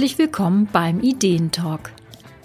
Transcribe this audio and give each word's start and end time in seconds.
Herzlich 0.00 0.18
willkommen 0.18 0.66
beim 0.72 1.00
Ideentalk. 1.02 1.92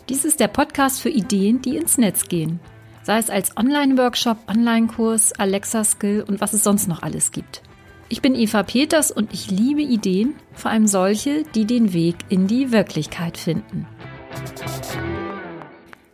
Dies 0.09 0.25
ist 0.25 0.41
der 0.41 0.49
Podcast 0.49 0.99
für 0.99 1.07
Ideen, 1.07 1.61
die 1.61 1.77
ins 1.77 1.97
Netz 1.97 2.27
gehen. 2.27 2.59
Sei 3.01 3.17
es 3.17 3.29
als 3.29 3.55
Online-Workshop, 3.55 4.39
Online-Kurs, 4.49 5.31
Alexa-Skill 5.31 6.25
und 6.27 6.41
was 6.41 6.51
es 6.51 6.65
sonst 6.65 6.89
noch 6.89 7.01
alles 7.01 7.31
gibt. 7.31 7.61
Ich 8.09 8.21
bin 8.21 8.35
Eva 8.35 8.63
Peters 8.63 9.09
und 9.09 9.33
ich 9.33 9.51
liebe 9.51 9.81
Ideen, 9.81 10.35
vor 10.51 10.69
allem 10.69 10.85
solche, 10.85 11.43
die 11.55 11.63
den 11.63 11.93
Weg 11.93 12.17
in 12.27 12.47
die 12.47 12.73
Wirklichkeit 12.73 13.37
finden. 13.37 13.87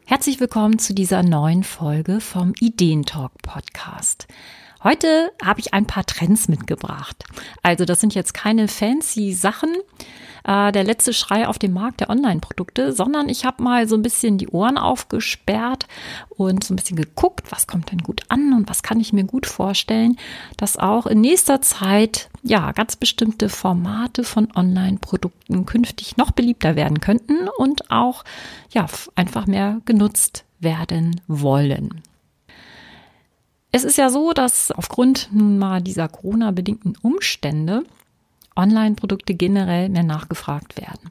Herzlich 0.05 0.39
willkommen 0.39 0.77
zu 0.77 0.93
dieser 0.93 1.23
neuen 1.23 1.63
Folge 1.63 2.21
vom 2.21 2.53
Ideentalk 2.59 3.31
Podcast. 3.41 4.27
Heute 4.83 5.31
habe 5.43 5.59
ich 5.59 5.75
ein 5.75 5.85
paar 5.85 6.05
Trends 6.05 6.47
mitgebracht. 6.47 7.23
Also 7.61 7.85
das 7.85 8.01
sind 8.01 8.15
jetzt 8.15 8.33
keine 8.33 8.67
fancy 8.67 9.31
Sachen, 9.31 9.75
äh, 10.43 10.71
der 10.71 10.83
letzte 10.83 11.13
Schrei 11.13 11.47
auf 11.47 11.59
dem 11.59 11.73
Markt 11.73 11.99
der 11.99 12.09
Online-Produkte, 12.09 12.91
sondern 12.91 13.29
ich 13.29 13.45
habe 13.45 13.61
mal 13.61 13.87
so 13.87 13.95
ein 13.95 14.01
bisschen 14.01 14.39
die 14.39 14.47
Ohren 14.47 14.79
aufgesperrt 14.79 15.87
und 16.29 16.63
so 16.63 16.73
ein 16.73 16.77
bisschen 16.77 16.97
geguckt, 16.97 17.51
was 17.51 17.67
kommt 17.67 17.91
denn 17.91 17.99
gut 17.99 18.23
an 18.29 18.53
und 18.53 18.69
was 18.69 18.81
kann 18.81 18.99
ich 18.99 19.13
mir 19.13 19.23
gut 19.23 19.45
vorstellen, 19.45 20.17
dass 20.57 20.77
auch 20.77 21.05
in 21.05 21.21
nächster 21.21 21.61
Zeit 21.61 22.29
ja 22.41 22.71
ganz 22.71 22.95
bestimmte 22.95 23.49
Formate 23.49 24.23
von 24.23 24.47
Online-Produkten 24.55 25.67
künftig 25.67 26.17
noch 26.17 26.31
beliebter 26.31 26.75
werden 26.75 27.01
könnten 27.01 27.47
und 27.57 27.91
auch 27.91 28.23
ja 28.71 28.87
einfach 29.13 29.45
mehr 29.45 29.79
genutzt 29.85 30.43
werden 30.59 31.21
wollen. 31.27 32.01
Es 33.71 33.83
ist 33.83 33.97
ja 33.97 34.09
so, 34.09 34.33
dass 34.33 34.71
aufgrund 34.71 35.29
nun 35.31 35.57
mal 35.57 35.81
dieser 35.81 36.09
Corona-bedingten 36.09 36.97
Umstände 37.01 37.83
Online-Produkte 38.55 39.33
generell 39.33 39.87
mehr 39.89 40.03
nachgefragt 40.03 40.79
werden. 40.79 41.09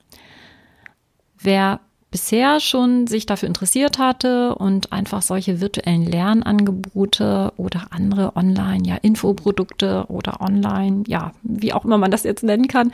Wer 1.38 1.80
bisher 2.10 2.60
schon 2.60 3.06
sich 3.06 3.24
dafür 3.24 3.48
interessiert 3.48 3.98
hatte 3.98 4.54
und 4.56 4.92
einfach 4.92 5.22
solche 5.22 5.60
virtuellen 5.60 6.04
Lernangebote 6.04 7.52
oder 7.56 7.88
andere 7.90 8.36
Online, 8.36 8.86
ja, 8.86 8.96
Infoprodukte 8.96 10.06
oder 10.08 10.40
Online, 10.40 11.04
ja, 11.06 11.32
wie 11.42 11.72
auch 11.72 11.84
immer 11.84 11.98
man 11.98 12.10
das 12.10 12.24
jetzt 12.24 12.42
nennen 12.42 12.68
kann, 12.68 12.92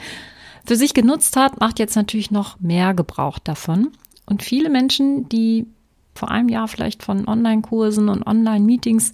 für 0.65 0.77
sich 0.77 0.95
genutzt 0.95 1.37
hat, 1.37 1.61
macht 1.61 1.79
jetzt 1.79 1.97
natürlich 1.97 2.31
noch 2.31 2.61
mehr 2.61 2.93
Gebrauch 2.95 3.39
davon. 3.39 3.93
Und 4.27 4.43
viele 4.43 4.69
Menschen, 4.69 5.29
die 5.29 5.67
vor 6.15 6.31
einem 6.31 6.49
Jahr 6.49 6.69
vielleicht 6.69 7.03
von 7.03 7.27
Online-Kursen 7.27 8.09
und 8.09 8.27
Online-Meetings 8.27 9.13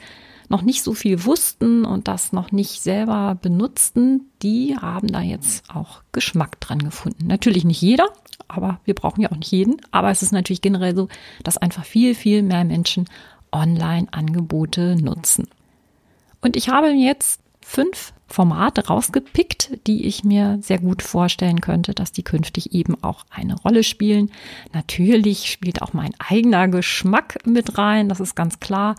noch 0.53 0.63
nicht 0.63 0.83
so 0.83 0.93
viel 0.93 1.25
wussten 1.25 1.85
und 1.85 2.07
das 2.07 2.33
noch 2.33 2.53
nicht 2.53 2.83
selber 2.83 3.37
benutzten, 3.41 4.31
die 4.43 4.77
haben 4.77 5.09
da 5.09 5.21
jetzt 5.21 5.69
auch 5.71 6.03
Geschmack 6.13 6.61
dran 6.61 6.79
gefunden. 6.79 7.27
Natürlich 7.27 7.65
nicht 7.65 7.81
jeder, 7.81 8.09
aber 8.49 8.79
wir 8.85 8.95
brauchen 8.95 9.23
ja 9.23 9.33
auch 9.33 9.37
nicht 9.37 9.51
jeden. 9.51 9.79
Aber 9.91 10.11
es 10.11 10.23
ist 10.23 10.33
natürlich 10.33 10.61
generell 10.61 10.95
so, 10.95 11.09
dass 11.43 11.57
einfach 11.57 11.85
viel, 11.85 12.15
viel 12.15 12.43
mehr 12.43 12.65
Menschen 12.65 13.09
Online-Angebote 13.51 14.97
nutzen. 15.03 15.49
Und 16.43 16.57
ich 16.57 16.69
habe 16.69 16.91
jetzt 16.91 17.42
fünf 17.63 18.13
Formate 18.29 18.87
rausgepickt, 18.87 19.87
die 19.87 20.07
ich 20.07 20.25
mir 20.25 20.59
sehr 20.63 20.79
gut 20.79 21.03
vorstellen 21.03 21.61
könnte, 21.61 21.95
dass 21.95 22.13
die 22.13 22.23
künftig 22.23 22.73
eben 22.73 23.03
auch 23.03 23.25
eine 23.31 23.57
Rolle 23.57 23.85
spielen. 23.85 24.31
Natürlich 24.73 25.51
spielt 25.51 25.83
auch 25.83 25.93
mein 25.93 26.15
eigener 26.19 26.69
Geschmack 26.69 27.39
mit 27.45 27.79
rein, 27.79 28.09
das 28.09 28.21
ist 28.21 28.35
ganz 28.35 28.59
klar 28.59 28.95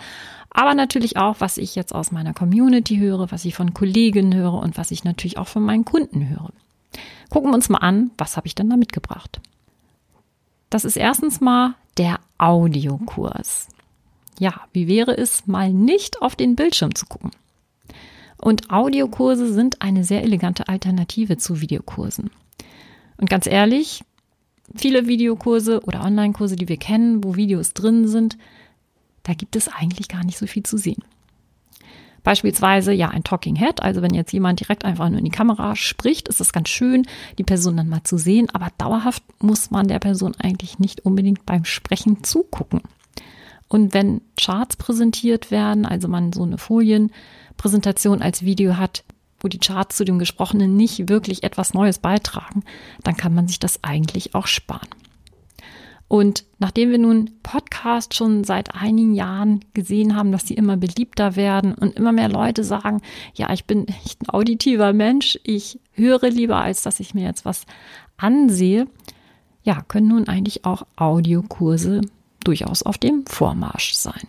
aber 0.54 0.76
natürlich 0.76 1.18
auch, 1.18 1.38
was 1.40 1.58
ich 1.58 1.76
jetzt 1.76 1.94
aus 1.94 2.12
meiner 2.12 2.34
Community 2.34 2.98
höre, 2.98 3.32
was 3.32 3.44
ich 3.44 3.56
von 3.56 3.74
Kollegen 3.74 4.34
höre 4.36 4.54
und 4.54 4.78
was 4.78 4.92
ich 4.92 5.04
natürlich 5.04 5.40
auch 5.40 5.48
von 5.48 5.64
meinen 5.64 5.84
Kunden 5.84 6.30
höre. 6.30 6.52
Gucken 7.30 7.50
wir 7.50 7.56
uns 7.56 7.70
mal 7.70 7.80
an, 7.80 8.12
was 8.20 8.38
habe 8.38 8.46
ich 8.46 8.54
denn 8.54 8.70
da 8.70 8.78
mitgebracht? 8.78 9.42
Das 10.70 10.86
ist 10.86 10.96
erstens 10.96 11.42
mal 11.42 11.74
der 11.98 12.20
Audiokurs. 12.38 13.68
Ja, 14.40 14.54
wie 14.72 14.88
wäre 14.88 15.18
es 15.18 15.48
mal 15.48 15.74
nicht 15.74 16.22
auf 16.22 16.36
den 16.36 16.56
Bildschirm 16.56 16.94
zu 16.94 17.08
gucken? 17.08 17.32
Und 18.44 18.72
Audiokurse 18.72 19.54
sind 19.54 19.82
eine 19.82 20.04
sehr 20.04 20.22
elegante 20.22 20.68
Alternative 20.68 21.38
zu 21.38 21.62
Videokursen. 21.62 22.30
Und 23.16 23.30
ganz 23.30 23.48
ehrlich, 23.48 24.04
viele 24.76 25.08
Videokurse 25.08 25.82
oder 25.86 26.04
Online-Kurse, 26.04 26.58
die 26.58 26.68
wir 26.68 26.76
kennen, 26.76 27.24
wo 27.24 27.38
Videos 27.38 27.74
drin 27.74 28.06
sind, 28.06 28.38
da 29.24 29.34
gibt 29.34 29.56
es 29.56 29.70
eigentlich 29.70 30.10
gar 30.10 30.26
nicht 30.26 30.38
so 30.38 30.46
viel 30.46 30.64
zu 30.64 30.76
sehen. 30.76 31.02
Beispielsweise 32.24 32.92
ja 32.92 33.08
ein 33.10 33.24
Talking 33.24 33.56
Head, 33.56 33.82
also 33.82 34.02
wenn 34.02 34.14
jetzt 34.14 34.34
jemand 34.34 34.60
direkt 34.60 34.84
einfach 34.84 35.08
nur 35.08 35.20
in 35.20 35.26
die 35.26 35.32
Kamera 35.32 35.78
spricht, 35.78 36.28
ist 36.28 36.42
es 36.42 36.52
ganz 36.52 36.68
schön, 36.68 37.06
die 37.38 37.44
Person 37.44 37.78
dann 37.78 37.88
mal 37.88 38.04
zu 38.04 38.18
sehen, 38.18 38.50
aber 38.52 38.68
dauerhaft 38.78 39.24
muss 39.42 39.72
man 39.72 39.88
der 39.88 40.00
Person 40.00 40.36
eigentlich 40.38 40.80
nicht 40.80 41.06
unbedingt 41.06 41.46
beim 41.46 41.64
Sprechen 41.64 42.26
zugucken. 42.26 42.82
Und 43.68 43.94
wenn 43.94 44.22
Charts 44.40 44.76
präsentiert 44.76 45.52
werden, 45.52 45.86
also 45.86 46.08
man 46.08 46.34
so 46.34 46.44
eine 46.44 46.58
Folienpräsentation 46.58 48.22
als 48.22 48.44
Video 48.44 48.78
hat, 48.78 49.04
wo 49.40 49.48
die 49.48 49.60
Charts 49.60 49.98
zu 49.98 50.06
dem 50.06 50.20
Gesprochenen 50.20 50.76
nicht 50.76 51.10
wirklich 51.10 51.44
etwas 51.44 51.74
Neues 51.74 52.00
beitragen, 52.00 52.64
dann 53.04 53.18
kann 53.18 53.36
man 53.36 53.48
sich 53.48 53.60
das 53.60 53.84
eigentlich 53.84 54.36
auch 54.36 54.48
sparen. 54.48 54.90
Und 56.08 56.46
nachdem 56.60 56.92
wir 56.92 57.00
nun 57.00 57.32
Podcast 57.42 58.14
schon 58.14 58.44
seit 58.44 58.76
einigen 58.76 59.16
Jahren 59.16 59.66
gesehen 59.74 60.16
haben, 60.16 60.32
dass 60.32 60.48
sie 60.48 60.54
immer 60.54 60.78
beliebter 60.78 61.36
werden 61.36 61.74
und 61.74 61.96
immer 61.96 62.12
mehr 62.12 62.30
Leute 62.30 62.64
sagen, 62.64 63.02
ja, 63.34 63.52
ich 63.52 63.66
bin 63.66 63.88
echt 63.88 64.22
ein 64.22 64.30
auditiver 64.30 64.94
Mensch, 64.94 65.40
ich 65.44 65.80
höre 65.92 66.30
lieber, 66.30 66.58
als 66.58 66.84
dass 66.84 67.00
ich 67.00 67.16
mir 67.16 67.24
jetzt 67.24 67.46
was 67.46 67.66
ansehe, 68.18 68.88
ja, 69.64 69.82
können 69.82 70.10
nun 70.10 70.28
eigentlich 70.28 70.66
auch 70.66 70.86
Audiokurse 70.96 72.02
durchaus 72.44 72.84
auf 72.84 72.98
dem 72.98 73.26
Vormarsch 73.26 73.94
sein. 73.94 74.28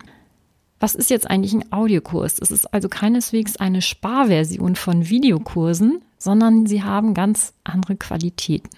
Was 0.79 0.95
ist 0.95 1.09
jetzt 1.09 1.29
eigentlich 1.29 1.53
ein 1.53 1.71
Audiokurs? 1.71 2.37
Es 2.39 2.51
ist 2.51 2.73
also 2.73 2.89
keineswegs 2.89 3.57
eine 3.57 3.81
Sparversion 3.81 4.75
von 4.75 5.09
Videokursen, 5.09 6.01
sondern 6.17 6.65
sie 6.65 6.83
haben 6.83 7.13
ganz 7.13 7.53
andere 7.63 7.95
Qualitäten. 7.95 8.69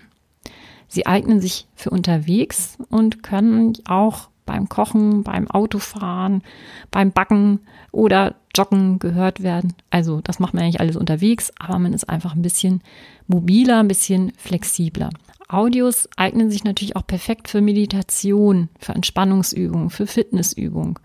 Sie 0.87 1.05
eignen 1.05 1.41
sich 1.41 1.67
für 1.75 1.89
unterwegs 1.89 2.77
und 2.89 3.23
können 3.23 3.73
auch 3.87 4.29
beim 4.45 4.69
Kochen, 4.69 5.23
beim 5.23 5.49
Autofahren, 5.49 6.43
beim 6.91 7.11
Backen 7.11 7.59
oder 7.91 8.35
Joggen 8.57 8.99
gehört 8.99 9.43
werden. 9.43 9.73
Also 9.89 10.21
das 10.21 10.39
macht 10.39 10.53
man 10.53 10.63
eigentlich 10.63 10.79
alles 10.79 10.95
unterwegs, 10.95 11.51
aber 11.59 11.79
man 11.79 11.93
ist 11.93 12.09
einfach 12.09 12.35
ein 12.35 12.41
bisschen 12.41 12.81
mobiler, 13.27 13.79
ein 13.79 13.87
bisschen 13.87 14.31
flexibler. 14.37 15.09
Audios 15.49 16.09
eignen 16.17 16.51
sich 16.51 16.63
natürlich 16.63 16.95
auch 16.95 17.07
perfekt 17.07 17.47
für 17.47 17.61
Meditation, 17.61 18.69
für 18.79 18.93
Entspannungsübungen, 18.93 19.89
für 19.89 20.07
Fitnessübungen. 20.07 20.95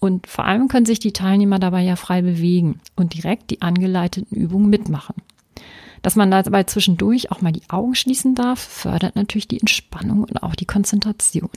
Und 0.00 0.26
vor 0.26 0.44
allem 0.44 0.68
können 0.68 0.86
sich 0.86 0.98
die 0.98 1.12
Teilnehmer 1.12 1.58
dabei 1.58 1.82
ja 1.82 1.96
frei 1.96 2.22
bewegen 2.22 2.80
und 2.96 3.14
direkt 3.14 3.50
die 3.50 3.62
angeleiteten 3.62 4.36
Übungen 4.36 4.70
mitmachen. 4.70 5.16
Dass 6.02 6.16
man 6.16 6.30
dabei 6.30 6.64
zwischendurch 6.64 7.30
auch 7.30 7.42
mal 7.42 7.52
die 7.52 7.68
Augen 7.68 7.94
schließen 7.94 8.34
darf, 8.34 8.58
fördert 8.58 9.16
natürlich 9.16 9.48
die 9.48 9.60
Entspannung 9.60 10.24
und 10.24 10.42
auch 10.42 10.54
die 10.54 10.66
Konzentration. 10.66 11.50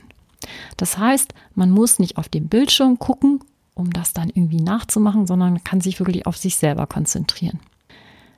Das 0.76 0.98
heißt, 0.98 1.32
man 1.54 1.70
muss 1.70 1.98
nicht 1.98 2.18
auf 2.18 2.28
den 2.28 2.48
Bildschirm 2.48 2.98
gucken, 2.98 3.40
um 3.74 3.92
das 3.92 4.12
dann 4.12 4.30
irgendwie 4.30 4.60
nachzumachen, 4.60 5.26
sondern 5.26 5.64
kann 5.64 5.80
sich 5.80 5.98
wirklich 5.98 6.26
auf 6.26 6.36
sich 6.36 6.56
selber 6.56 6.86
konzentrieren. 6.86 7.60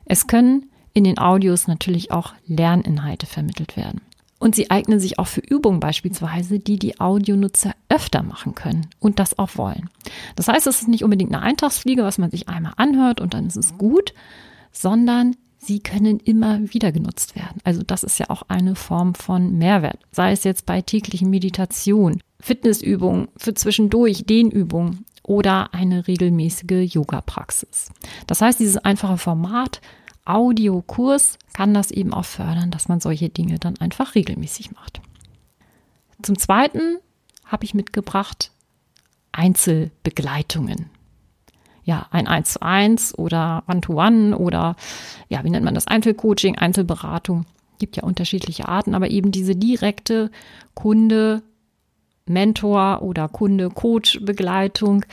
Es 0.05 0.27
können 0.27 0.71
in 0.93 1.05
den 1.05 1.19
Audios 1.19 1.69
natürlich 1.69 2.11
auch 2.11 2.33
Lerninhalte 2.47 3.27
vermittelt 3.27 3.77
werden. 3.77 4.01
Und 4.39 4.55
sie 4.55 4.71
eignen 4.71 5.01
sich 5.01 5.19
auch 5.19 5.27
für 5.27 5.41
Übungen 5.41 5.81
beispielsweise, 5.81 6.59
die 6.59 6.79
die 6.79 7.01
Audionutzer 7.01 7.75
öfter 7.89 8.23
machen 8.23 8.55
können 8.55 8.87
und 9.01 9.19
das 9.19 9.39
auch 9.39 9.57
wollen. 9.57 9.89
Das 10.37 10.49
heißt, 10.49 10.67
es 10.67 10.83
ist 10.83 10.89
nicht 10.89 11.05
unbedingt 11.05 11.35
eine 11.35 11.43
Eintagsfliege, 11.43 12.03
was 12.03 12.19
man 12.19 12.31
sich 12.31 12.49
einmal 12.49 12.75
anhört 12.77 13.21
und 13.21 13.35
dann 13.35 13.47
ist 13.47 13.57
es 13.57 13.79
gut, 13.79 14.13
sondern 14.73 15.37
sie 15.59 15.81
können 15.81 16.21
immer 16.21 16.61
wieder 16.73 16.93
genutzt 16.93 17.35
werden. 17.35 17.61
Also 17.65 17.83
das 17.83 18.05
ist 18.05 18.19
ja 18.19 18.29
auch 18.29 18.43
eine 18.49 18.75
Form 18.75 19.15
von 19.15 19.57
Mehrwert. 19.57 19.99
Sei 20.13 20.33
es 20.33 20.45
jetzt 20.45 20.67
bei 20.67 20.83
täglichen 20.83 21.31
Meditation, 21.31 22.21
Fitnessübungen, 22.41 23.29
für 23.37 23.55
zwischendurch 23.55 24.25
Dehnübungen 24.27 25.07
oder 25.27 25.75
eine 25.75 26.07
regelmäßige 26.07 26.95
Yoga-Praxis. 26.95 27.91
Das 28.27 28.41
heißt, 28.41 28.61
dieses 28.61 28.79
einfache 28.79 29.19
Format 29.19 29.81
Audiokurs 30.25 31.39
kann 31.53 31.75
das 31.75 31.91
eben 31.91 32.13
auch 32.13 32.25
fördern, 32.25 32.71
dass 32.71 32.89
man 32.89 33.01
solche 33.01 33.29
Dinge 33.29 33.59
dann 33.59 33.79
einfach 33.79 34.15
regelmäßig 34.15 34.73
macht. 34.73 35.01
Zum 36.23 36.39
Zweiten 36.39 36.99
habe 37.45 37.65
ich 37.65 37.75
mitgebracht 37.75 38.51
Einzelbegleitungen 39.33 40.91
ja, 41.87 42.07
ein 42.11 42.27
1 42.27 42.55
zu 42.55 42.63
1 42.63 43.17
oder 43.17 43.63
One-to-One 43.69 44.35
-one 44.35 44.35
oder 44.35 44.75
ja, 45.29 45.45
wie 45.45 45.51
nennt 45.51 45.65
man 45.65 45.75
das? 45.75 45.87
Einzelcoaching, 45.87 46.59
Einzelberatung. 46.59 47.47
Gibt 47.79 47.97
ja 47.97 48.03
unterschiedliche 48.03 48.69
Arten, 48.69 48.95
aber 48.95 49.09
eben 49.11 49.31
diese 49.31 49.55
direkte 49.55 50.31
Kunde, 50.75 51.43
Mentor 52.27 53.03
oder 53.03 53.29
Kunde, 53.29 53.71
Coach 53.71 54.21
Begleitung. 54.23 55.05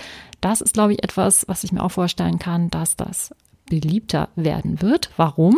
Das 0.41 0.61
ist, 0.61 0.73
glaube 0.73 0.93
ich, 0.93 1.03
etwas, 1.03 1.47
was 1.47 1.63
ich 1.63 1.71
mir 1.71 1.83
auch 1.83 1.91
vorstellen 1.91 2.39
kann, 2.39 2.69
dass 2.69 2.95
das 2.95 3.33
beliebter 3.69 4.29
werden 4.35 4.81
wird. 4.81 5.11
Warum? 5.17 5.57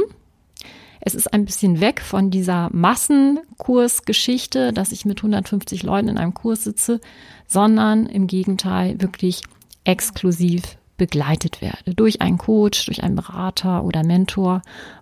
Es 1.01 1.15
ist 1.15 1.33
ein 1.33 1.45
bisschen 1.45 1.81
weg 1.81 2.01
von 2.01 2.31
dieser 2.31 2.69
Massenkursgeschichte, 2.73 4.73
dass 4.73 4.91
ich 4.91 5.05
mit 5.05 5.19
150 5.19 5.83
Leuten 5.83 6.07
in 6.07 6.17
einem 6.17 6.33
Kurs 6.33 6.63
sitze, 6.63 6.99
sondern 7.47 8.07
im 8.07 8.27
Gegenteil 8.27 8.99
wirklich 8.99 9.43
exklusiv 9.83 10.77
begleitet 10.97 11.61
werde 11.61 11.93
durch 11.93 12.21
einen 12.21 12.37
Coach, 12.37 12.85
durch 12.85 13.03
einen 13.03 13.15
Berater 13.15 13.83
oder 13.83 14.03
Mentor 14.03 14.61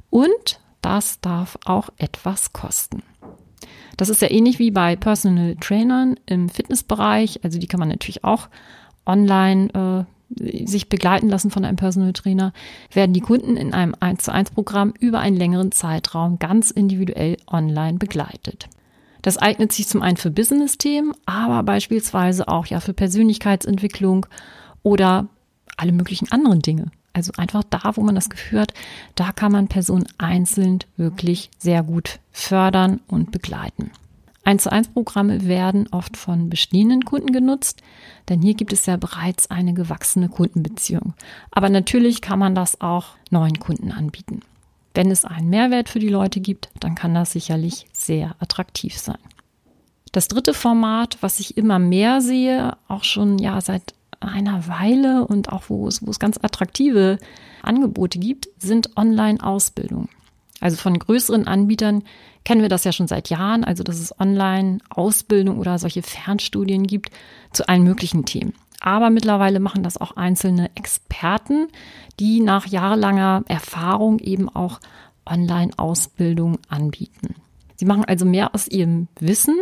und 0.09 0.59
das 0.81 1.21
darf 1.21 1.57
auch 1.63 1.89
etwas 1.97 2.51
kosten. 2.51 3.03
Das 3.97 4.09
ist 4.09 4.21
ja 4.21 4.31
ähnlich 4.31 4.59
wie 4.59 4.71
bei 4.71 4.95
Personal 4.95 5.55
Trainern 5.59 6.19
im 6.25 6.49
Fitnessbereich. 6.49 7.41
Also 7.43 7.59
die 7.59 7.67
kann 7.67 7.79
man 7.79 7.89
natürlich 7.89 8.23
auch 8.23 8.49
online 9.05 10.07
äh, 10.39 10.65
sich 10.65 10.89
begleiten 10.89 11.29
lassen 11.29 11.51
von 11.51 11.65
einem 11.65 11.77
Personal 11.77 12.13
Trainer, 12.13 12.53
werden 12.91 13.13
die 13.13 13.21
Kunden 13.21 13.57
in 13.57 13.73
einem 13.73 13.95
1 13.99 14.23
zu 14.23 14.31
1 14.31 14.51
Programm 14.51 14.93
über 14.99 15.19
einen 15.19 15.37
längeren 15.37 15.71
Zeitraum 15.71 16.39
ganz 16.39 16.71
individuell 16.71 17.37
online 17.47 17.97
begleitet. 17.97 18.67
Das 19.21 19.37
eignet 19.37 19.71
sich 19.71 19.87
zum 19.87 20.01
einen 20.01 20.17
für 20.17 20.31
Business-Themen, 20.31 21.13
aber 21.25 21.63
beispielsweise 21.63 22.47
auch 22.47 22.65
ja 22.65 22.79
für 22.79 22.93
Persönlichkeitsentwicklung 22.93 24.25
oder 24.81 25.27
alle 25.77 25.93
möglichen 25.93 26.31
anderen 26.31 26.59
Dinge. 26.59 26.91
Also 27.13 27.31
einfach 27.37 27.63
da, 27.69 27.95
wo 27.95 28.01
man 28.01 28.15
das 28.15 28.29
Gefühl 28.29 28.61
hat, 28.61 28.73
da 29.15 29.31
kann 29.31 29.51
man 29.51 29.67
Personen 29.67 30.07
einzeln 30.17 30.79
wirklich 30.97 31.51
sehr 31.59 31.83
gut 31.83 32.19
fördern 32.31 33.01
und 33.07 33.31
begleiten. 33.31 33.91
1 34.45 34.63
zu 34.63 34.71
1 34.71 34.89
Programme 34.89 35.47
werden 35.47 35.87
oft 35.91 36.17
von 36.17 36.49
bestehenden 36.49 37.05
Kunden 37.05 37.31
genutzt, 37.31 37.81
denn 38.27 38.41
hier 38.41 38.55
gibt 38.55 38.73
es 38.73 38.85
ja 38.85 38.97
bereits 38.97 39.49
eine 39.49 39.73
gewachsene 39.73 40.27
Kundenbeziehung. 40.27 41.13
Aber 41.51 41.69
natürlich 41.69 42.21
kann 42.21 42.39
man 42.39 42.55
das 42.55 42.81
auch 42.81 43.15
neuen 43.29 43.59
Kunden 43.59 43.91
anbieten. 43.91 44.41
Wenn 44.93 45.11
es 45.11 45.23
einen 45.23 45.49
Mehrwert 45.49 45.89
für 45.89 45.99
die 45.99 46.09
Leute 46.09 46.41
gibt, 46.41 46.69
dann 46.79 46.93
kann 46.93 47.13
das 47.13 47.31
sicherlich 47.31 47.87
sehr 47.93 48.35
attraktiv 48.39 48.97
sein. 48.97 49.17
Das 50.11 50.27
dritte 50.27 50.53
Format, 50.53 51.17
was 51.21 51.39
ich 51.39 51.57
immer 51.57 51.79
mehr 51.79 52.21
sehe, 52.21 52.77
auch 52.87 53.03
schon 53.03 53.39
ja 53.39 53.59
seit 53.61 53.95
einer 54.27 54.67
Weile 54.67 55.25
und 55.25 55.51
auch 55.51 55.63
wo 55.67 55.87
es, 55.87 56.05
wo 56.05 56.11
es 56.11 56.19
ganz 56.19 56.37
attraktive 56.41 57.17
Angebote 57.61 58.19
gibt, 58.19 58.49
sind 58.57 58.97
Online-Ausbildungen. 58.97 60.09
Also 60.59 60.77
von 60.77 60.97
größeren 60.97 61.47
Anbietern 61.47 62.03
kennen 62.45 62.61
wir 62.61 62.69
das 62.69 62.83
ja 62.83 62.91
schon 62.91 63.07
seit 63.07 63.29
Jahren, 63.29 63.63
also 63.63 63.83
dass 63.83 63.99
es 63.99 64.17
Online-Ausbildung 64.19 65.59
oder 65.59 65.77
solche 65.77 66.03
Fernstudien 66.03 66.87
gibt 66.87 67.11
zu 67.51 67.67
allen 67.67 67.83
möglichen 67.83 68.25
Themen. 68.25 68.53
Aber 68.79 69.09
mittlerweile 69.09 69.59
machen 69.59 69.83
das 69.83 69.97
auch 69.97 70.15
einzelne 70.17 70.69
Experten, 70.75 71.67
die 72.19 72.41
nach 72.41 72.67
jahrelanger 72.67 73.43
Erfahrung 73.47 74.19
eben 74.19 74.49
auch 74.49 74.79
Online-Ausbildung 75.25 76.59
anbieten. 76.67 77.35
Sie 77.75 77.85
machen 77.85 78.05
also 78.05 78.25
mehr 78.25 78.53
aus 78.53 78.67
ihrem 78.67 79.07
Wissen 79.19 79.57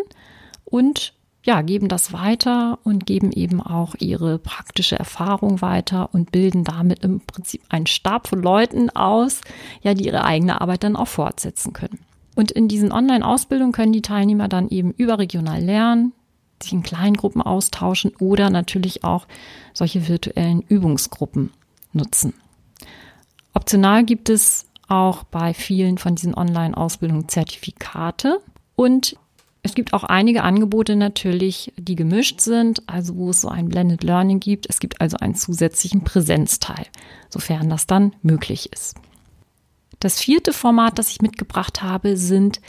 und 0.66 1.14
ja, 1.44 1.62
geben 1.62 1.88
das 1.88 2.14
weiter 2.14 2.78
und 2.84 3.06
geben 3.06 3.32
eben 3.32 3.62
auch 3.62 3.96
ihre 4.00 4.38
praktische 4.38 4.98
Erfahrung 4.98 5.62
weiter 5.62 6.14
und 6.14 6.32
bilden 6.32 6.64
damit 6.64 7.00
im 7.04 7.22
Prinzip 7.22 7.62
einen 7.70 7.88
Stab 7.88 8.28
von 8.28 8.42
Leuten 8.42 8.90
aus, 8.92 9.42
ja, 9.82 9.94
die 9.94 10.06
ihre 10.06 10.24
eigene 10.24 10.62
Arbeit 10.62 10.84
dann 10.84 10.96
auch 10.96 11.08
fortsetzen 11.08 11.74
können. 11.74 12.00
Und 12.36 12.52
in 12.52 12.68
diesen 12.68 12.92
Online-Ausbildungen 12.92 13.72
können 13.72 13.92
die 13.92 14.04
Teilnehmer 14.04 14.48
dann 14.48 14.70
eben 14.70 14.92
überregional 14.92 15.62
lernen, 15.62 16.14
sich 16.62 16.74
in 16.74 16.84
kleinen 16.84 17.18
Gruppen 17.18 17.42
austauschen 17.42 18.14
oder 18.20 18.50
natürlich 18.50 19.04
auch 19.04 19.28
solche 19.74 20.08
virtuellen 20.08 20.62
Übungsgruppen 20.62 21.52
nutzen. 21.92 22.34
Optional 23.54 24.04
gibt 24.06 24.30
es 24.30 24.68
auch 24.88 25.24
bei 25.24 25.54
vielen 25.54 25.98
von 25.98 26.16
diesen 26.16 26.36
Online-Ausbildungen 26.36 27.28
Zertifikate 27.28 28.40
und 28.76 29.18
es 29.63 29.75
gibt 29.75 29.94
auch 29.94 30.04
einige 30.04 30.44
Angebote 30.44 30.96
natürlich, 30.96 31.72
die 31.78 31.96
gemischt 31.96 32.42
sind, 32.42 32.88
also 32.90 33.16
wo 33.16 33.30
es 33.30 33.42
so 33.42 33.48
ein 33.48 33.69
Blended 33.69 34.04
Learning 34.04 34.40
gibt. 34.40 34.68
Es 34.68 34.80
gibt 34.80 35.00
also 35.02 35.18
einen 35.18 35.36
zusätzlichen 35.36 36.04
Präsenzteil, 36.04 36.86
sofern 37.30 37.69
das 37.69 37.86
dann 37.86 38.16
möglich 38.24 38.72
ist. 38.74 38.96
Das 40.00 40.19
vierte 40.19 40.52
Format, 40.52 40.98
das 40.98 41.12
ich 41.12 41.22
mitgebracht 41.22 41.84
habe, 41.84 42.18
sind 42.18 42.60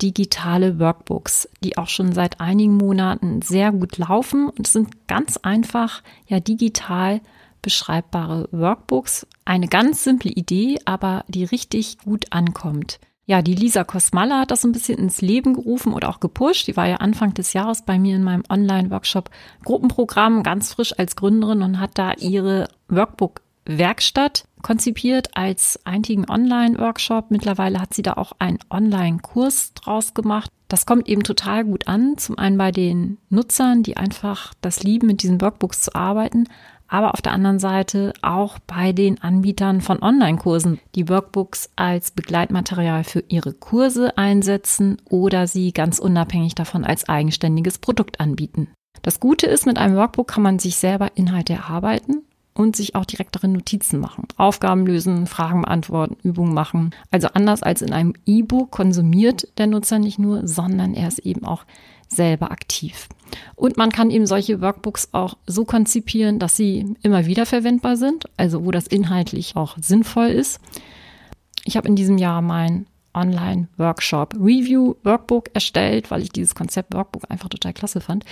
digitale 0.00 0.78
Workbooks, 0.78 1.48
die 1.62 1.76
auch 1.76 1.88
schon 1.88 2.12
seit 2.12 2.40
einigen 2.40 2.76
Monaten 2.76 3.42
sehr 3.42 3.72
gut 3.72 3.98
laufen 3.98 4.48
und 4.48 4.66
sind 4.66 5.06
ganz 5.06 5.36
einfach, 5.38 6.02
ja, 6.26 6.40
digital 6.40 7.20
beschreibbare 7.60 8.48
Workbooks. 8.52 9.26
Eine 9.44 9.68
ganz 9.68 10.04
simple 10.04 10.30
Idee, 10.30 10.78
aber 10.86 11.24
die 11.28 11.44
richtig 11.44 11.98
gut 11.98 12.26
ankommt. 12.30 13.00
Ja, 13.28 13.42
die 13.42 13.54
Lisa 13.54 13.84
Kosmalla 13.84 14.40
hat 14.40 14.50
das 14.50 14.64
ein 14.64 14.72
bisschen 14.72 14.98
ins 14.98 15.20
Leben 15.20 15.52
gerufen 15.52 15.92
oder 15.92 16.08
auch 16.08 16.18
gepusht. 16.18 16.66
Die 16.66 16.78
war 16.78 16.88
ja 16.88 16.96
Anfang 16.96 17.34
des 17.34 17.52
Jahres 17.52 17.82
bei 17.82 17.98
mir 17.98 18.16
in 18.16 18.24
meinem 18.24 18.42
Online-Workshop 18.48 19.28
Gruppenprogramm 19.66 20.42
ganz 20.42 20.72
frisch 20.72 20.98
als 20.98 21.14
Gründerin 21.14 21.60
und 21.60 21.78
hat 21.78 21.90
da 21.98 22.14
ihre 22.14 22.70
Workbook-Werkstatt 22.88 24.48
konzipiert 24.62 25.36
als 25.36 25.78
einzigen 25.84 26.24
Online-Workshop. 26.26 27.30
Mittlerweile 27.30 27.82
hat 27.82 27.92
sie 27.92 28.00
da 28.00 28.14
auch 28.14 28.32
einen 28.38 28.60
Online-Kurs 28.70 29.74
draus 29.74 30.14
gemacht. 30.14 30.50
Das 30.68 30.86
kommt 30.86 31.06
eben 31.06 31.22
total 31.22 31.66
gut 31.66 31.86
an. 31.86 32.16
Zum 32.16 32.38
einen 32.38 32.56
bei 32.56 32.72
den 32.72 33.18
Nutzern, 33.28 33.82
die 33.82 33.98
einfach 33.98 34.54
das 34.62 34.82
lieben, 34.82 35.06
mit 35.06 35.22
diesen 35.22 35.38
Workbooks 35.42 35.82
zu 35.82 35.94
arbeiten, 35.94 36.44
aber 36.88 37.14
auf 37.14 37.22
der 37.22 37.32
anderen 37.32 37.58
Seite 37.58 38.12
auch 38.22 38.58
bei 38.60 38.92
den 38.92 39.22
Anbietern 39.22 39.80
von 39.80 40.02
Online-Kursen, 40.02 40.80
die 40.94 41.08
Workbooks 41.08 41.70
als 41.76 42.10
Begleitmaterial 42.10 43.04
für 43.04 43.22
ihre 43.28 43.52
Kurse 43.52 44.16
einsetzen 44.16 44.96
oder 45.04 45.46
sie 45.46 45.72
ganz 45.72 45.98
unabhängig 45.98 46.54
davon 46.54 46.84
als 46.84 47.08
eigenständiges 47.08 47.78
Produkt 47.78 48.20
anbieten. 48.20 48.68
Das 49.02 49.20
Gute 49.20 49.46
ist, 49.46 49.66
mit 49.66 49.78
einem 49.78 49.96
Workbook 49.96 50.28
kann 50.28 50.42
man 50.42 50.58
sich 50.58 50.76
selber 50.76 51.12
Inhalte 51.14 51.52
erarbeiten 51.52 52.22
und 52.58 52.74
sich 52.74 52.96
auch 52.96 53.04
direkt 53.04 53.36
darin 53.36 53.52
Notizen 53.52 54.00
machen. 54.00 54.26
Aufgaben 54.36 54.84
lösen, 54.84 55.28
Fragen 55.28 55.62
beantworten, 55.62 56.16
Übungen 56.24 56.52
machen. 56.52 56.90
Also 57.12 57.28
anders 57.28 57.62
als 57.62 57.82
in 57.82 57.92
einem 57.92 58.14
E-Book 58.26 58.72
konsumiert 58.72 59.46
der 59.58 59.68
Nutzer 59.68 60.00
nicht 60.00 60.18
nur, 60.18 60.46
sondern 60.48 60.94
er 60.94 61.06
ist 61.06 61.20
eben 61.20 61.44
auch 61.44 61.64
selber 62.08 62.50
aktiv. 62.50 63.08
Und 63.54 63.76
man 63.76 63.90
kann 63.90 64.10
eben 64.10 64.26
solche 64.26 64.60
Workbooks 64.60 65.10
auch 65.12 65.36
so 65.46 65.64
konzipieren, 65.64 66.38
dass 66.38 66.56
sie 66.56 66.94
immer 67.02 67.26
wieder 67.26 67.46
verwendbar 67.46 67.96
sind, 67.96 68.24
also 68.36 68.64
wo 68.64 68.70
das 68.70 68.86
inhaltlich 68.86 69.56
auch 69.56 69.76
sinnvoll 69.80 70.28
ist. 70.28 70.60
Ich 71.64 71.76
habe 71.76 71.88
in 71.88 71.96
diesem 71.96 72.18
Jahr 72.18 72.40
mein 72.40 72.86
Online-Workshop 73.14 74.34
Review 74.34 74.94
Workbook 75.02 75.50
erstellt, 75.54 76.10
weil 76.10 76.22
ich 76.22 76.30
dieses 76.30 76.54
Konzept 76.54 76.94
Workbook 76.94 77.24
einfach 77.28 77.48
total 77.48 77.72
klasse 77.72 78.00
fand, 78.00 78.24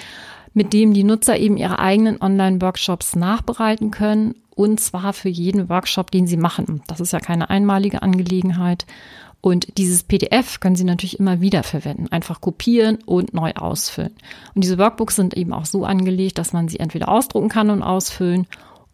mit 0.54 0.73
dem 0.73 0.95
die 0.95 1.04
Nutzer 1.04 1.38
eben 1.38 1.56
ihre 1.56 1.78
eigenen 1.78 2.21
Online-Workshops 2.21 3.16
nachbereiten 3.16 3.90
können 3.90 4.35
und 4.54 4.80
zwar 4.80 5.12
für 5.12 5.28
jeden 5.28 5.68
Workshop, 5.68 6.11
den 6.11 6.26
sie 6.26 6.38
machen. 6.38 6.83
Das 6.87 7.00
ist 7.00 7.12
ja 7.12 7.21
keine 7.21 7.50
einmalige 7.50 8.02
Angelegenheit 8.02 8.87
und 9.40 9.78
dieses 9.78 10.02
PDF 10.02 10.61
können 10.61 10.76
Sie 10.76 10.85
natürlich 10.85 11.21
immer 11.21 11.40
wieder 11.40 11.62
verwenden. 11.62 12.09
Einfach 12.11 12.40
kopieren 12.40 12.99
und 13.07 13.33
neu 13.33 13.52
ausfüllen. 13.52 14.14
Und 14.55 14.64
diese 14.64 14.78
Workbooks 14.78 15.16
sind 15.16 15.35
eben 15.35 15.52
auch 15.52 15.66
so 15.66 15.85
angelegt, 15.85 16.38
dass 16.38 16.52
man 16.52 16.69
sie 16.69 16.81
entweder 16.81 17.09
ausdrucken 17.09 17.49
kann 17.49 17.71
und 17.71 17.83
ausfüllen 17.83 18.47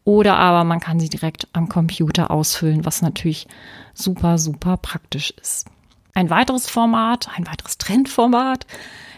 oder 0.04 0.36
aber 0.36 0.64
man 0.64 0.80
kann 0.80 0.98
sie 0.98 1.08
direkt 1.08 1.46
am 1.52 1.68
Computer 1.68 2.30
ausfüllen, 2.30 2.84
was 2.84 3.02
natürlich 3.02 3.46
super, 3.94 4.38
super 4.38 4.76
praktisch 4.76 5.32
ist. 5.40 5.66
Ein 6.14 6.30
weiteres 6.30 6.68
Format, 6.68 7.28
ein 7.36 7.46
weiteres 7.46 7.78
Trendformat 7.78 8.66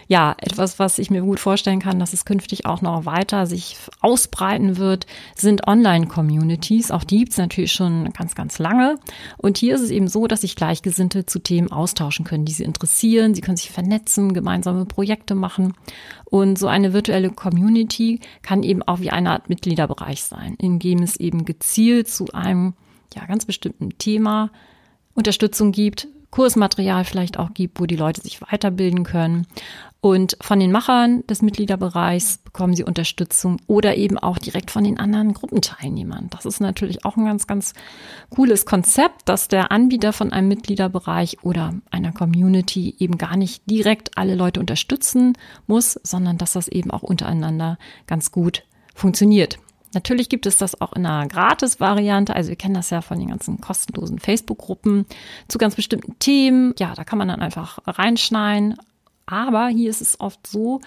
ja, 0.06 0.34
etwas, 0.38 0.78
was 0.78 0.98
ich 0.98 1.10
mir 1.10 1.22
gut 1.22 1.40
vorstellen 1.40 1.80
kann, 1.80 1.98
dass 1.98 2.12
es 2.12 2.24
künftig 2.24 2.66
auch 2.66 2.82
noch 2.82 3.06
weiter 3.06 3.46
sich 3.46 3.76
ausbreiten 4.00 4.76
wird, 4.76 5.06
sind 5.34 5.66
Online-Communities. 5.66 6.90
Auch 6.90 7.04
die 7.04 7.18
gibt's 7.18 7.38
natürlich 7.38 7.72
schon 7.72 8.12
ganz, 8.12 8.34
ganz 8.34 8.58
lange. 8.58 8.96
Und 9.38 9.56
hier 9.56 9.74
ist 9.74 9.80
es 9.80 9.90
eben 9.90 10.08
so, 10.08 10.26
dass 10.26 10.42
sich 10.42 10.56
Gleichgesinnte 10.56 11.26
zu 11.26 11.38
Themen 11.38 11.72
austauschen 11.72 12.24
können, 12.24 12.44
die 12.44 12.52
sie 12.52 12.64
interessieren. 12.64 13.34
Sie 13.34 13.40
können 13.40 13.56
sich 13.56 13.70
vernetzen, 13.70 14.34
gemeinsame 14.34 14.84
Projekte 14.84 15.34
machen. 15.34 15.74
Und 16.24 16.58
so 16.58 16.66
eine 16.66 16.92
virtuelle 16.92 17.30
Community 17.30 18.20
kann 18.42 18.62
eben 18.62 18.82
auch 18.82 19.00
wie 19.00 19.10
eine 19.10 19.30
Art 19.30 19.48
Mitgliederbereich 19.48 20.22
sein, 20.22 20.54
in 20.58 20.78
dem 20.78 21.02
es 21.02 21.16
eben 21.16 21.44
gezielt 21.44 22.08
zu 22.08 22.26
einem 22.32 22.74
ja, 23.14 23.24
ganz 23.26 23.46
bestimmten 23.46 23.96
Thema 23.98 24.50
Unterstützung 25.14 25.72
gibt, 25.72 26.08
Kursmaterial 26.34 27.04
vielleicht 27.04 27.38
auch 27.38 27.54
gibt, 27.54 27.78
wo 27.78 27.86
die 27.86 27.94
Leute 27.94 28.20
sich 28.20 28.42
weiterbilden 28.42 29.04
können. 29.04 29.46
Und 30.00 30.36
von 30.40 30.58
den 30.58 30.72
Machern 30.72 31.24
des 31.28 31.42
Mitgliederbereichs 31.42 32.38
bekommen 32.38 32.74
sie 32.74 32.82
Unterstützung 32.82 33.58
oder 33.68 33.96
eben 33.96 34.18
auch 34.18 34.38
direkt 34.38 34.72
von 34.72 34.82
den 34.82 34.98
anderen 34.98 35.32
Gruppenteilnehmern. 35.32 36.26
Das 36.30 36.44
ist 36.44 36.58
natürlich 36.58 37.04
auch 37.04 37.16
ein 37.16 37.24
ganz, 37.24 37.46
ganz 37.46 37.72
cooles 38.30 38.66
Konzept, 38.66 39.28
dass 39.28 39.46
der 39.46 39.70
Anbieter 39.70 40.12
von 40.12 40.32
einem 40.32 40.48
Mitgliederbereich 40.48 41.44
oder 41.44 41.72
einer 41.92 42.10
Community 42.10 42.96
eben 42.98 43.16
gar 43.16 43.36
nicht 43.36 43.62
direkt 43.70 44.18
alle 44.18 44.34
Leute 44.34 44.58
unterstützen 44.58 45.34
muss, 45.68 46.00
sondern 46.02 46.36
dass 46.36 46.54
das 46.54 46.66
eben 46.66 46.90
auch 46.90 47.04
untereinander 47.04 47.78
ganz 48.08 48.32
gut 48.32 48.64
funktioniert. 48.92 49.58
Natürlich 49.94 50.28
gibt 50.28 50.46
es 50.46 50.56
das 50.56 50.80
auch 50.80 50.92
in 50.92 51.06
einer 51.06 51.28
Gratis-Variante. 51.28 52.34
Also 52.34 52.50
wir 52.50 52.56
kennen 52.56 52.74
das 52.74 52.90
ja 52.90 53.00
von 53.00 53.18
den 53.18 53.28
ganzen 53.28 53.60
kostenlosen 53.60 54.18
Facebook-Gruppen 54.18 55.06
zu 55.48 55.58
ganz 55.58 55.74
bestimmten 55.76 56.18
Themen. 56.18 56.74
Ja, 56.78 56.94
da 56.94 57.04
kann 57.04 57.18
man 57.18 57.28
dann 57.28 57.40
einfach 57.40 57.78
reinschneiden. 57.86 58.76
Aber 59.26 59.68
hier 59.68 59.90
ist 59.90 60.00
es 60.00 60.20
oft 60.20 60.46
so, 60.46 60.80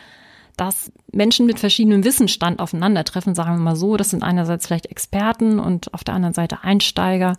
dass 0.57 0.91
Menschen 1.11 1.45
mit 1.45 1.59
verschiedenem 1.59 2.03
Wissensstand 2.03 2.59
aufeinandertreffen, 2.59 3.35
sagen 3.35 3.53
wir 3.53 3.63
mal 3.63 3.75
so. 3.75 3.95
Das 3.97 4.09
sind 4.09 4.23
einerseits 4.23 4.67
vielleicht 4.67 4.87
Experten 4.87 5.59
und 5.59 5.93
auf 5.93 6.03
der 6.03 6.15
anderen 6.15 6.33
Seite 6.33 6.63
Einsteiger. 6.63 7.37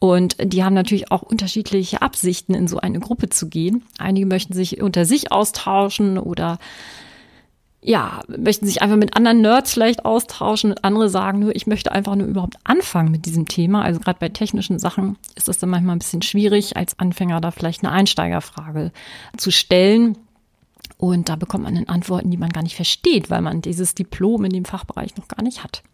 Und 0.00 0.36
die 0.40 0.62
haben 0.62 0.74
natürlich 0.74 1.10
auch 1.10 1.22
unterschiedliche 1.22 2.02
Absichten, 2.02 2.54
in 2.54 2.68
so 2.68 2.78
eine 2.78 3.00
Gruppe 3.00 3.30
zu 3.30 3.48
gehen. 3.48 3.84
Einige 3.98 4.26
möchten 4.26 4.52
sich 4.52 4.80
unter 4.80 5.04
sich 5.04 5.32
austauschen 5.32 6.18
oder 6.18 6.58
ja, 7.80 8.22
möchten 8.26 8.66
sich 8.66 8.82
einfach 8.82 8.96
mit 8.96 9.16
anderen 9.16 9.40
Nerds 9.40 9.72
vielleicht 9.72 10.04
austauschen. 10.04 10.74
Andere 10.82 11.08
sagen 11.08 11.38
nur, 11.38 11.54
ich 11.54 11.66
möchte 11.66 11.92
einfach 11.92 12.16
nur 12.16 12.26
überhaupt 12.26 12.56
anfangen 12.64 13.12
mit 13.12 13.24
diesem 13.24 13.46
Thema. 13.46 13.82
Also 13.82 14.00
gerade 14.00 14.18
bei 14.18 14.28
technischen 14.28 14.78
Sachen 14.78 15.16
ist 15.36 15.46
das 15.46 15.58
dann 15.58 15.70
manchmal 15.70 15.94
ein 15.94 16.00
bisschen 16.00 16.22
schwierig, 16.22 16.76
als 16.76 16.98
Anfänger 16.98 17.40
da 17.40 17.50
vielleicht 17.52 17.84
eine 17.84 17.92
Einsteigerfrage 17.92 18.90
zu 19.36 19.52
stellen. 19.52 20.18
Und 20.96 21.28
da 21.28 21.36
bekommt 21.36 21.62
man 21.62 21.76
dann 21.76 21.86
Antworten, 21.86 22.30
die 22.32 22.36
man 22.36 22.50
gar 22.50 22.64
nicht 22.64 22.74
versteht, 22.74 23.30
weil 23.30 23.42
man 23.42 23.62
dieses 23.62 23.94
Diplom 23.94 24.44
in 24.44 24.52
dem 24.52 24.64
Fachbereich 24.64 25.16
noch 25.16 25.28
gar 25.28 25.44
nicht 25.44 25.62
hat. 25.62 25.84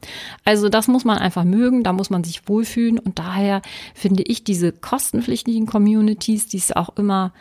Also 0.47 0.71
das 0.71 0.89
muss 0.89 1.05
man 1.05 1.19
einfach 1.19 1.45
mögen, 1.45 1.83
da 1.83 1.93
muss 1.93 2.09
man 2.09 2.25
sich 2.25 2.49
wohlfühlen. 2.49 2.99
Und 2.99 3.19
daher 3.19 3.61
finde 3.95 4.23
ich 4.23 4.45
diese 4.45 4.73
kostenpflichtigen 4.73 5.67
Communities, 5.67 6.49
die 6.49 6.57
es 6.57 6.73
auch 6.73 6.97
immer 6.97 7.35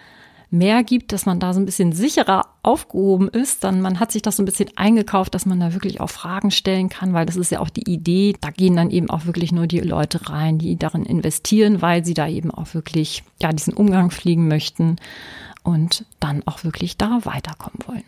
mehr 0.54 0.84
gibt, 0.84 1.12
dass 1.12 1.26
man 1.26 1.40
da 1.40 1.52
so 1.52 1.60
ein 1.60 1.66
bisschen 1.66 1.94
sicherer 1.94 2.46
aufgehoben 2.62 3.28
ist, 3.28 3.64
dann 3.64 3.82
man 3.82 4.00
hat 4.00 4.12
sich 4.12 4.22
das 4.22 4.38
so 4.38 4.44
ein 4.44 4.46
bisschen 4.46 4.70
eingekauft, 4.76 5.34
dass 5.34 5.48
man 5.48 5.60
da 5.60 5.74
wirklich 5.74 6.00
auch 6.00 6.10
Fragen 6.10 6.52
stellen 6.52 6.90
kann, 6.90 7.14
weil 7.14 7.26
das 7.26 7.36
ist 7.36 7.52
ja 7.52 7.60
auch 7.60 7.70
die 7.70 7.92
Idee. 7.92 8.36
Da 8.40 8.52
gehen 8.52 8.76
dann 8.76 8.92
eben 8.92 9.10
auch 9.10 9.26
wirklich 9.26 9.52
nur 9.52 9.66
die 9.66 9.80
Leute 9.80 10.30
rein, 10.30 10.60
die 10.60 10.78
darin 10.78 11.06
investieren, 11.06 11.82
weil 11.82 12.06
sie 12.06 12.14
da 12.14 12.28
eben 12.28 12.52
auch 12.52 12.74
wirklich 12.76 13.24
ja 13.42 13.52
diesen 13.52 13.74
Umgang 13.74 14.12
fliegen 14.12 14.48
möchten 14.48 14.98
und 15.64 16.06
dann 16.20 16.44
auch 16.46 16.64
wirklich 16.64 16.98
da 16.98 17.26
weiterkommen 17.26 17.80
wollen. 17.88 18.04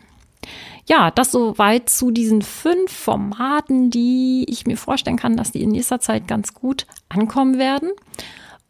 Ja, 0.88 1.10
das 1.10 1.32
soweit 1.32 1.90
zu 1.90 2.12
diesen 2.12 2.42
fünf 2.42 2.92
Formaten, 2.92 3.90
die 3.90 4.46
ich 4.48 4.66
mir 4.66 4.76
vorstellen 4.76 5.16
kann, 5.16 5.36
dass 5.36 5.50
die 5.50 5.62
in 5.62 5.70
nächster 5.70 5.98
Zeit 5.98 6.28
ganz 6.28 6.54
gut 6.54 6.86
ankommen 7.08 7.58
werden. 7.58 7.90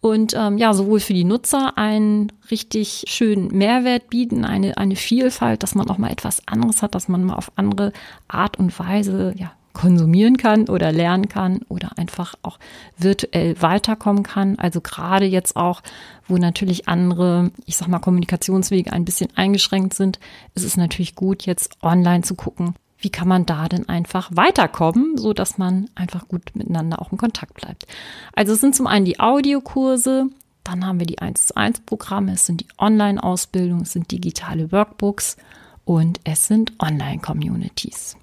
Und 0.08 0.34
ähm, 0.36 0.58
ja, 0.58 0.72
sowohl 0.72 1.00
für 1.00 1.14
die 1.14 1.24
Nutzer 1.24 1.76
einen 1.76 2.32
richtig 2.50 3.04
schönen 3.08 3.48
Mehrwert 3.48 4.08
bieten, 4.08 4.44
eine, 4.44 4.76
eine 4.76 4.96
Vielfalt, 4.96 5.62
dass 5.62 5.74
man 5.74 5.88
auch 5.90 5.98
mal 5.98 6.10
etwas 6.10 6.46
anderes 6.46 6.82
hat, 6.82 6.94
dass 6.94 7.08
man 7.08 7.24
mal 7.24 7.34
auf 7.34 7.50
andere 7.56 7.92
Art 8.28 8.58
und 8.58 8.78
Weise 8.78 9.34
ja, 9.36 9.52
konsumieren 9.72 10.38
kann 10.38 10.68
oder 10.68 10.90
lernen 10.90 11.28
kann 11.28 11.60
oder 11.68 11.90
einfach 11.98 12.34
auch 12.42 12.58
virtuell 12.96 13.60
weiterkommen 13.60 14.22
kann. 14.22 14.58
Also 14.58 14.80
gerade 14.80 15.26
jetzt 15.26 15.56
auch, 15.56 15.82
wo 16.26 16.38
natürlich 16.38 16.88
andere, 16.88 17.50
ich 17.66 17.76
sag 17.76 17.88
mal, 17.88 17.98
Kommunikationswege 17.98 18.92
ein 18.92 19.04
bisschen 19.04 19.28
eingeschränkt 19.36 19.94
sind, 19.94 20.18
ist 20.54 20.64
es 20.64 20.76
natürlich 20.76 21.14
gut, 21.14 21.44
jetzt 21.44 21.76
online 21.82 22.22
zu 22.22 22.34
gucken. 22.34 22.74
Wie 22.98 23.10
kann 23.10 23.28
man 23.28 23.46
da 23.46 23.68
denn 23.68 23.88
einfach 23.88 24.30
weiterkommen, 24.32 25.18
so 25.18 25.32
dass 25.32 25.58
man 25.58 25.90
einfach 25.94 26.28
gut 26.28 26.42
miteinander 26.54 27.00
auch 27.00 27.12
in 27.12 27.18
Kontakt 27.18 27.54
bleibt? 27.54 27.86
Also 28.32 28.54
es 28.54 28.60
sind 28.60 28.74
zum 28.74 28.86
einen 28.86 29.04
die 29.04 29.20
Audiokurse, 29.20 30.26
dann 30.64 30.86
haben 30.86 30.98
wir 30.98 31.06
die 31.06 31.18
1 31.18 31.48
zu 31.48 31.56
1 31.56 31.80
Programme, 31.80 32.32
es 32.32 32.46
sind 32.46 32.62
die 32.62 32.68
Online-Ausbildung, 32.78 33.82
es 33.82 33.92
sind 33.92 34.10
digitale 34.10 34.72
Workbooks 34.72 35.36
und 35.84 36.20
es 36.24 36.46
sind 36.46 36.72
Online-Communities. 36.80 38.16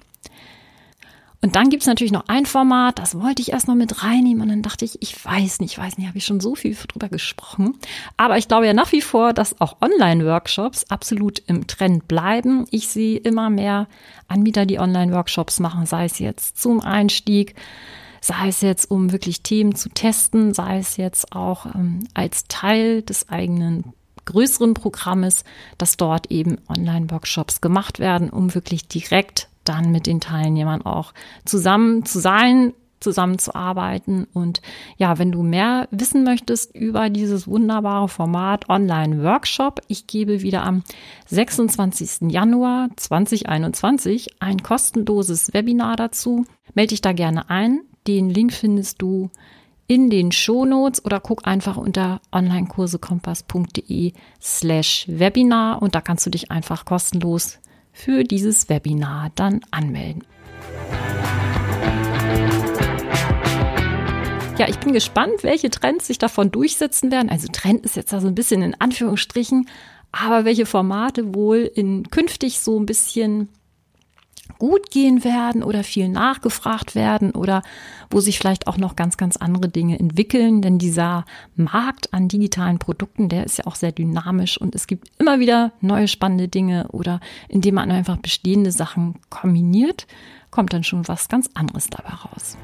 Und 1.43 1.57
dann 1.57 1.69
gibt's 1.69 1.88
natürlich 1.88 2.13
noch 2.13 2.29
ein 2.29 2.45
Format, 2.45 3.00
das 3.00 3.19
wollte 3.19 3.41
ich 3.41 3.51
erst 3.51 3.67
noch 3.67 3.75
mit 3.75 4.01
reinnehmen 4.01 4.41
und 4.41 4.47
dann 4.47 4.62
dachte 4.62 4.85
ich, 4.85 5.01
ich 5.01 5.25
weiß 5.25 5.59
nicht, 5.59 5.73
ich 5.73 5.77
weiß 5.77 5.97
nicht, 5.97 6.07
habe 6.07 6.17
ich 6.17 6.25
schon 6.25 6.39
so 6.39 6.55
viel 6.55 6.73
drüber 6.73 7.09
gesprochen. 7.09 7.77
Aber 8.15 8.38
ich 8.38 8.47
glaube 8.47 8.65
ja 8.65 8.73
nach 8.73 8.93
wie 8.93 9.01
vor, 9.01 9.33
dass 9.33 9.59
auch 9.59 9.75
Online-Workshops 9.81 10.85
absolut 10.89 11.43
im 11.47 11.67
Trend 11.67 12.07
bleiben. 12.07 12.65
Ich 12.71 12.88
sehe 12.88 13.17
immer 13.17 13.50
mehr 13.50 13.89
Anbieter, 14.29 14.65
die 14.65 14.79
Online-Workshops 14.79 15.59
machen, 15.59 15.85
sei 15.85 16.05
es 16.05 16.17
jetzt 16.17 16.62
zum 16.62 16.79
Einstieg, 16.79 17.55
sei 18.21 18.47
es 18.47 18.62
jetzt, 18.62 18.89
um 18.89 19.12
wirklich 19.12 19.41
Themen 19.41 19.75
zu 19.75 19.89
testen, 19.89 20.53
sei 20.53 20.77
es 20.77 20.95
jetzt 20.95 21.33
auch 21.35 21.65
ähm, 21.65 22.07
als 22.13 22.45
Teil 22.47 23.01
des 23.01 23.27
eigenen 23.27 23.91
größeren 24.23 24.75
Programmes, 24.75 25.43
dass 25.77 25.97
dort 25.97 26.31
eben 26.31 26.57
Online-Workshops 26.69 27.59
gemacht 27.59 28.00
werden, 28.00 28.29
um 28.29 28.55
wirklich 28.55 28.88
direkt 28.88 29.50
dann 29.63 29.91
mit 29.91 30.08
den 30.08 30.20
Teilnehmern 30.20 30.82
auch 30.82 31.13
zusammen 31.46 32.05
zu 32.05 32.20
sein, 32.20 32.74
zusammenzuarbeiten. 33.03 34.25
Und 34.34 34.62
ja, 34.98 35.20
wenn 35.20 35.32
du 35.32 35.43
mehr 35.43 35.88
wissen 35.91 36.24
möchtest 36.24 36.75
über 36.75 37.10
dieses 37.10 37.48
wunderbare 37.48 38.08
Format 38.08 38.70
Online-Workshop, 38.70 39.82
ich 39.88 40.08
gebe 40.08 40.41
wieder 40.41 40.63
am 40.63 40.84
26. 41.27 42.32
Januar 42.32 42.89
2021 42.96 44.41
ein 44.41 44.63
kostenloses 44.63 45.53
Webinar 45.53 45.98
dazu. 45.98 46.46
Melde 46.74 46.89
dich 46.89 47.01
da 47.01 47.12
gerne 47.12 47.50
ein. 47.50 47.82
Den 48.08 48.29
Link 48.29 48.53
findest 48.53 49.01
du 49.01 49.29
in 49.86 50.10
den 50.10 50.32
Shownotes 50.32 51.03
oder 51.05 51.20
guck 51.20 51.46
einfach 51.46 51.77
unter 51.77 52.22
onlinekursekompass.de 52.32 54.13
slash 54.41 55.05
Webinar 55.08 55.82
und 55.82 55.93
da 55.93 56.01
kannst 56.01 56.25
du 56.25 56.29
dich 56.29 56.51
einfach 56.51 56.86
kostenlos 56.86 57.60
für 57.93 58.23
dieses 58.25 58.67
Webinar 58.67 59.31
dann 59.35 59.62
anmelden. 59.71 60.25
Ja, 64.57 64.67
ich 64.67 64.77
bin 64.79 64.93
gespannt, 64.93 65.43
welche 65.43 65.69
Trends 65.69 66.07
sich 66.07 66.17
davon 66.17 66.51
durchsetzen 66.51 67.12
werden. 67.12 67.29
Also 67.29 67.47
Trend 67.51 67.85
ist 67.85 67.95
jetzt 67.95 68.13
da 68.13 68.19
so 68.19 68.27
ein 68.27 68.35
bisschen 68.35 68.62
in 68.62 68.75
Anführungsstrichen, 68.79 69.67
aber 70.12 70.45
welche 70.45 70.65
Formate 70.65 71.33
wohl 71.33 71.59
in 71.73 72.09
künftig 72.12 72.59
so 72.59 72.79
ein 72.79 72.85
bisschen 72.85 73.50
gut 74.63 74.91
gehen 74.91 75.25
werden 75.25 75.62
oder 75.62 75.84
viel 75.84 76.08
nachgefragt 76.08 76.96
werden 76.96 77.32
oder 77.32 77.63
wo 78.10 78.22
sich 78.22 78.39
vielleicht 78.39 78.65
auch 78.67 78.77
noch 78.77 78.96
ganz, 78.96 79.17
ganz 79.17 79.36
andere 79.36 79.67
Dinge 79.67 80.00
entwickeln. 80.00 80.62
Denn 80.62 80.77
dieser 80.77 81.25
Markt 81.58 82.13
an 82.13 82.29
digitalen 82.29 82.79
Produkten, 82.79 83.27
der 83.27 83.43
ist 83.43 83.58
ja 83.58 83.67
auch 83.67 83.75
sehr 83.75 83.91
dynamisch 83.91 84.58
und 84.58 84.74
es 84.74 84.88
gibt 84.88 85.10
immer 85.20 85.41
wieder 85.41 85.74
neue 85.82 86.08
spannende 86.08 86.48
Dinge 86.48 86.88
oder 86.93 87.20
indem 87.50 87.75
man 87.75 87.91
einfach 87.91 88.15
bestehende 88.15 88.72
Sachen 88.72 89.15
kombiniert, 89.29 90.08
kommt 90.50 90.72
dann 90.72 90.86
schon 90.86 91.10
was 91.10 91.27
ganz 91.27 91.50
anderes 91.55 91.89
dabei 91.89 92.13
raus. 92.13 92.58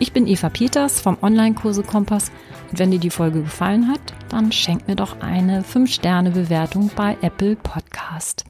Ich 0.00 0.12
bin 0.12 0.26
Eva 0.26 0.48
Peters 0.48 1.00
vom 1.00 1.16
Online-Kurse 1.22 1.84
Kompass 1.84 2.32
und 2.72 2.80
wenn 2.80 2.90
dir 2.90 2.98
die 2.98 3.10
Folge 3.10 3.42
gefallen 3.42 3.86
hat, 3.86 4.00
dann 4.30 4.50
schenk 4.50 4.88
mir 4.88 4.96
doch 4.96 5.20
eine 5.20 5.62
5-Sterne-Bewertung 5.62 6.90
bei 6.96 7.16
Apple 7.22 7.54
Podcast. 7.54 8.44